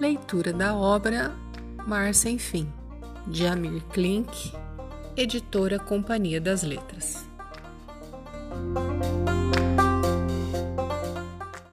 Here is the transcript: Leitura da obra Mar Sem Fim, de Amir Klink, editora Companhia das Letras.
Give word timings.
Leitura 0.00 0.52
da 0.52 0.74
obra 0.74 1.32
Mar 1.86 2.12
Sem 2.12 2.36
Fim, 2.36 2.66
de 3.28 3.46
Amir 3.46 3.80
Klink, 3.92 4.28
editora 5.16 5.78
Companhia 5.78 6.40
das 6.40 6.64
Letras. 6.64 7.24